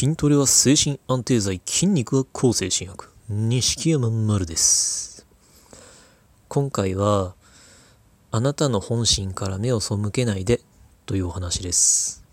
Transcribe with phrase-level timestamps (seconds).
[0.00, 3.10] 筋トレは精神安定剤、筋肉は抗精神薬。
[3.28, 5.26] 錦山丸です。
[6.48, 7.34] 今回は、
[8.30, 10.62] あなたの本心から目を背けないで
[11.04, 12.24] というお話です。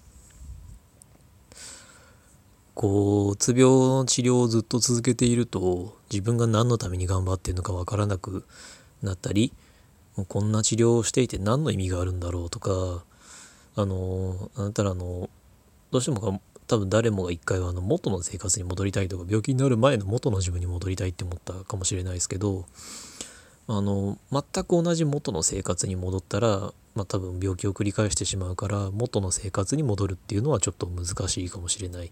[2.73, 8.45] こう、うつ病の治療をずっと続けていると、自分が何のために頑張っているのかわからなく
[9.01, 9.51] なったり、
[10.15, 13.03] もうこんな治療をしていて何の意味があるんだろうとか、
[13.75, 15.29] あの、あなたらの、
[15.91, 22.65] どうしてもか多分誰もが一回はあの元の生活に戻りたいとか病気になる前の元の自分に戻りたいって思ったかもしれないですけど
[23.67, 32.11] あの全く同じ元の生活に戻ったら、まあ、多分病気を繰り返してしまうから元の生活に戻るっていうのはちょっと難しいかもしれない。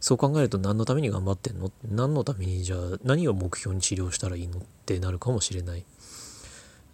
[0.00, 1.72] そう考えると何のために頑張ってんの？
[1.90, 4.58] 何のためにじゃあ何を目標に治療したらいいの？
[4.58, 5.84] ってなるかもしれない。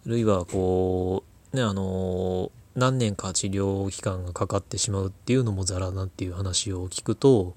[0.07, 7.55] あるいはこうねあの何年か治療期間がかかってしまうっていうのもザラなっていう話を聞くと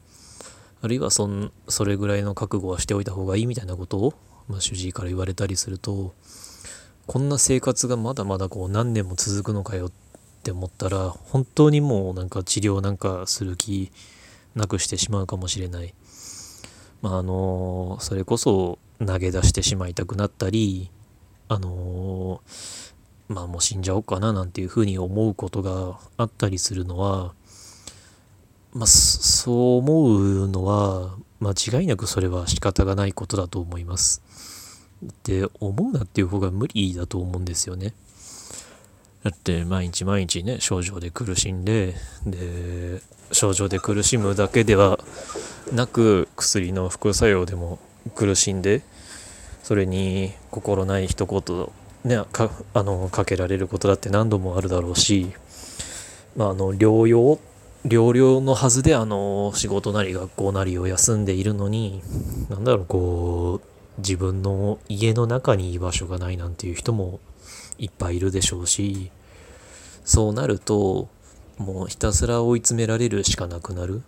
[0.80, 4.14] あるいはそんそれぐらいの覚悟はしておいた方がいいみたいなことを、
[4.48, 6.14] まあ、主治医から言われたりすると
[7.06, 9.92] こんな生活がまだまだこう何年も続くのかよっ
[10.44, 13.90] て思ったら本当にもうなんか治療なんかする気
[14.54, 15.94] なくしてしまうかもしれない。
[17.02, 20.90] まああのそれこそ投げ出してしまいたくなったり
[21.48, 22.40] あの
[23.28, 27.34] まあもう死んじゃおうかななんていうふうに思うことがあったりするのは
[28.72, 34.22] まあそう思うのは間違いなくそれは仕方がないことだと思います。
[35.24, 37.94] で思うなっていう方が無理だと思うんですよね。
[39.22, 41.94] だって毎日毎日ね症状で苦しんで
[42.26, 44.98] で症状で苦しむだけでは
[45.72, 47.78] なく薬の副作用でも
[48.14, 48.82] 苦しんで
[49.62, 51.68] それに心ない一言
[52.08, 55.30] ね、かあのかけられることだって何度もあるだろうし、
[56.36, 57.38] まあ、あの療養
[57.86, 62.02] 療養のはずであの仕事なり学校なりを休んでいるのに
[62.48, 67.20] なんだろうこう自分の家の中に居場所がないなんていう人も
[67.78, 69.10] いっぱいいるでしょうし
[70.04, 71.08] そうなると
[71.58, 74.02] もうひたすら追い詰められるしかなくなる。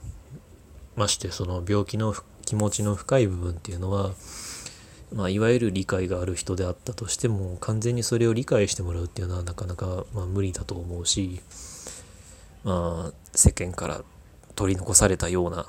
[0.97, 4.13] ましてその病気の気持ちの深い部分っていうのは
[5.13, 11.41] まあ、いわゆる理解がある人であったとしても完全にそれを理解してもらうっていうのはなかなか、まあ、無理だと思うし、
[12.63, 14.03] まあ、世間から
[14.55, 15.67] 取り残されたような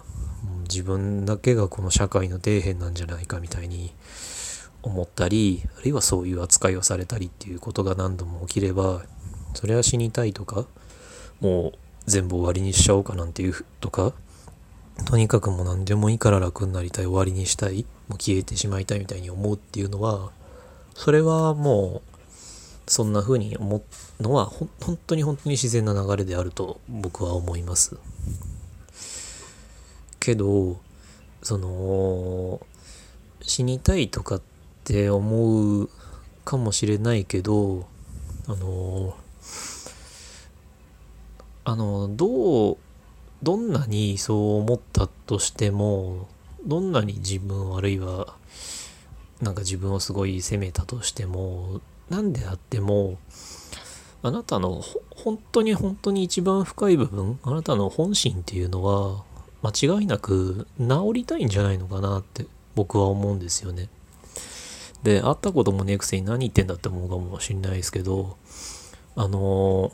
[0.64, 3.94] 自分だけがこの社会の底辺なんじゃないかみたいに
[4.84, 9.04] 思ったりあるいはそういう扱いをされたりっていうことが何度も起きれば
[9.54, 10.66] それは死にたいとか
[11.40, 11.74] もう
[12.06, 14.14] 全部終わりにしちゃおうかなんていうとか
[15.06, 17.86] とにかくもう何でもいいから楽になりたい終わりにしたい。
[18.12, 20.32] もう消えてしまいたいみたいに思うっていうのは
[20.96, 23.78] それはもうそんな風に思
[24.20, 24.70] うのは本
[25.08, 27.98] 当に本当に自然な流れであると僕は思います。
[30.20, 30.78] けど
[31.42, 32.60] その
[33.42, 34.42] 死にたいとかっ
[34.84, 35.90] て思う
[36.44, 37.88] かもしれないけど
[38.48, 39.16] あの
[41.64, 42.78] あのどう
[43.42, 46.28] どんなにそう思ったとしても
[46.66, 48.36] どんなに自分あるいは
[49.42, 53.18] なんか自分をすごい責めたとしても何であっても
[54.24, 54.84] あなたの
[55.16, 59.24] 本当に本当に一番深い部分あなたの本心っていうのは
[59.64, 62.46] 間違いなく治りたいんじゃないのかなって
[62.76, 63.90] 僕は思うんですよね。
[65.04, 68.38] で会ったこともねえくせに何言ってんだって思うかもしれないですけど
[69.16, 69.92] あの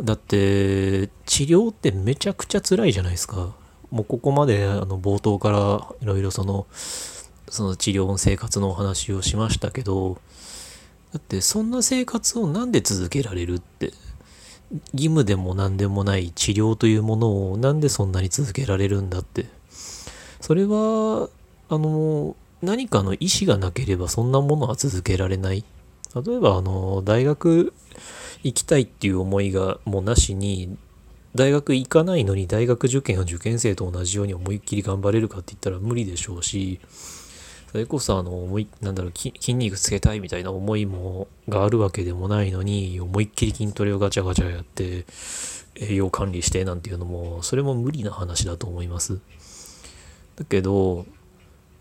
[0.00, 3.54] だって治療ってめちゃくちゃ辛いじゃないですか。
[3.90, 6.66] もうここまであの冒頭からいろいろその
[7.48, 10.20] その治療の生活のお話をしましたけど
[11.12, 13.92] だってそんな生活をなんで続けられるって
[14.92, 19.46] 義務でも何でもない治療というものをなんでそんなに続けられるんだって。
[20.40, 21.28] それは
[21.68, 25.64] あの何かの意思がなければそんなものは続けられない。
[26.14, 27.72] 例えばあの大学
[28.42, 30.76] 行きたいっていう思いがもうなしに
[31.34, 36.80] 大学行かないのに大学受験を受験生と同じように思いっきり頑張れるかって言ったら無理でしょうし
[37.70, 45.06] それこそあの思いなんだろう筋肉つけたいみたいな思いもがあるわけでもないのに思いっきり筋トレをガチャガチャやって
[45.76, 49.20] 栄養管理してなんていうのもそれも無理な話だと思います。
[50.34, 51.06] だけど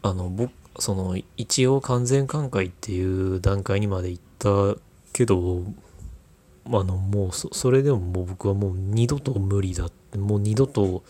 [0.04, 4.80] あの僕その一応完全寛解っていう段階にまで行った
[5.12, 5.64] けど
[6.72, 11.04] あのもうそれでももう僕はもう二度と無理だってもう二度と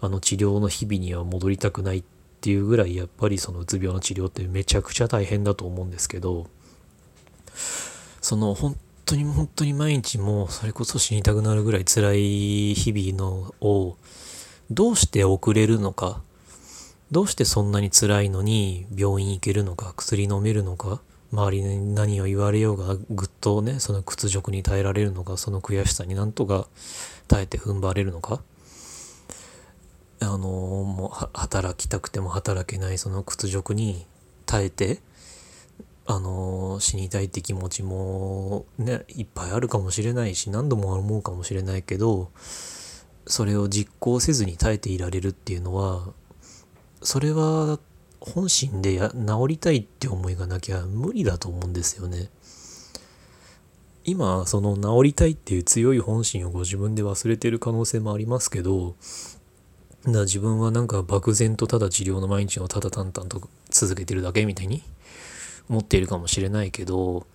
[0.00, 2.04] あの治療の日々には戻りたくないっ
[2.40, 6.46] ていうぐらいやっぱりそのうつ病の治療ってめちゃくちゃ大変だと思うんですけど
[8.20, 13.96] その本当に本当に毎日もうそれこそ死にたくなるぐらい辛い日々のを
[14.70, 16.20] どうして送れるのか
[17.10, 21.00] どうしてそんなに辛いのに病院行けるのか薬飲めるのか
[21.32, 26.68] 周りに何を言われようがぐっとねその屈辱に耐えられるのかその悔しさになんとか
[27.26, 28.42] 耐えて踏ん張れるのか。
[30.20, 34.04] あのもう働きたくても働けないその屈辱に
[34.46, 34.98] 耐えて
[36.06, 42.30] あの死にたいって気持ちもねいっぱいあるかもしれないし何度も思うかもしれないけど
[43.26, 46.08] それを実行せずに耐えていられるっていうのは
[47.02, 47.78] それは
[48.20, 52.30] 本心でや治りたいって思いがなきゃ無理だと思うんですよね。
[54.04, 58.96] 今その治りたいっていう強い本心をご自分で忘れてる可能性もありますけど
[60.06, 64.82] だ自分はなんか漠然とただ治療の毎日をただ淡々と続けてるだけみたいに
[65.68, 67.26] 思っているかもしれないけど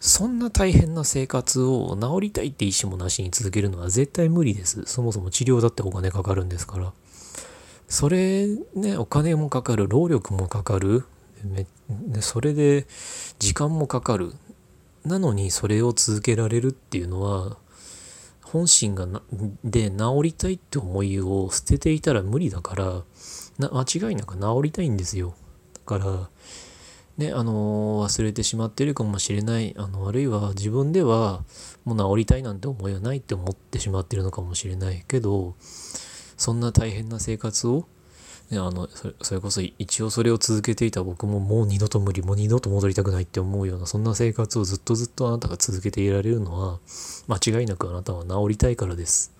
[0.00, 4.84] そんな大変な生活を治りたいって意思もなしに続けるのは絶対無理です。
[4.84, 6.92] そもそも治療だってお金かかるんですから。
[7.88, 11.04] それね、お金もかかる、労力もかかる、
[12.20, 12.86] それで
[13.38, 14.34] 時間もかかる。
[15.04, 17.56] なのにそれを続けられるっていうのは、
[18.42, 19.06] 本心が
[19.62, 23.02] で治りたいって思いを捨てていたら無理だから
[23.58, 25.34] な間違いなく治りたいんですよ。
[25.74, 26.30] だから
[27.18, 29.74] ねあの忘れてしまってるかもしれない。
[29.76, 31.42] あのあるいは自分では
[31.84, 35.54] もう治りたいなんて思いはないって思ってしまってるのかもしれないけど
[36.38, 37.86] そんな大変な生活を
[38.50, 38.88] ね、あの
[39.20, 46.78] それこそ一応それを続けていた僕ももう二度と無理もう二度と戻りたくないって思うようなそんな生活をずっとずっとあなたが続けていられるのは
[47.26, 49.34] 間違いなくあなたは治りたいからです。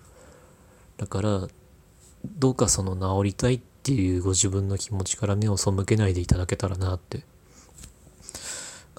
[0.97, 1.47] だから
[2.37, 7.23] どうかその治りたいっていうご自分の気持ちから目を背けないでいただけたらなって。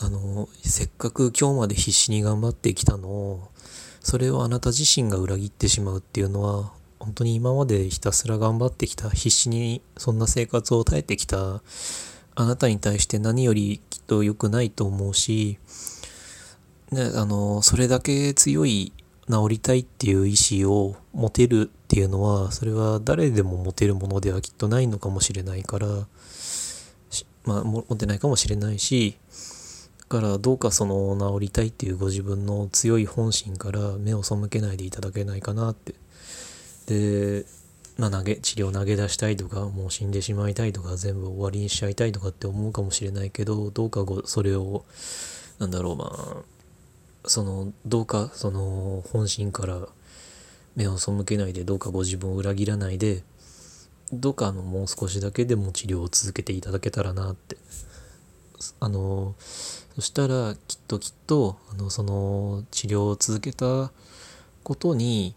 [0.02, 3.50] あのせっかく今日まで必死に頑張ってきたのを
[4.00, 11.62] それをあなた自身が裏切ってしまうっていうのは本当に今までひたすら頑張ってきた、必死にそんな生活を耐えてきた
[12.34, 15.58] あなたに対して何よりきっと良くないと思うし、
[16.92, 18.92] ね、あの、それだけ強い
[19.28, 25.86] 治りたいっていう意志を持てるっていうのは、それは誰でも持てるものではきっとないのかもしれないから、
[27.44, 29.16] まあ、持てないかもしれないし、
[29.98, 35.94] だからどうかその治りたいっていうご自分の強い本心から目を背けないでいただけないかなって
[36.90, 37.46] で、
[37.98, 44.84] まあ、投げ治療投げ出したいとかもう死んでしまいたいとか全部終わりにしちゃいたいとかって思うかもしれないけどどうかごそれを
[45.60, 49.86] なんだろうまあそのどうかその本心から
[50.74, 53.22] 目を背けないでどうかご自分を裏切らないで
[54.12, 57.56] どうかのもう少しだけでも治療を続けていただけたらなって。
[58.78, 59.34] あの
[59.94, 63.90] そしたらきっときっとあのその治療を続けた
[64.62, 65.34] ことに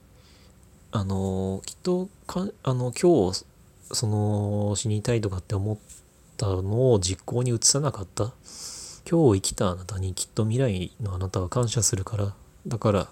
[0.96, 3.46] あのきっとかあの今日
[3.92, 5.78] その死にたいとかって思っ
[6.38, 8.32] たのを実行に移さなかった？
[9.10, 12.34] 今日生きたあなたにきっと未来のあなたは感謝するから。
[12.68, 13.08] だから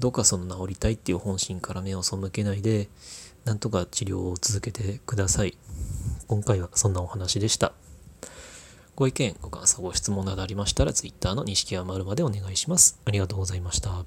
[0.00, 2.88] どうかその治りたいっていう本心から目を背けないで
[3.44, 5.56] なんとか治療を続けてください。
[6.26, 7.72] 今回はそんなお話でした。
[8.96, 12.98] ご意見ご感想ご質問などありましたら Twitter の錦山丸までお願いします。
[13.04, 14.06] ありがとうございました。